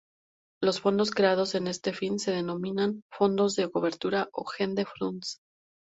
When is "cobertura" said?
3.69-4.29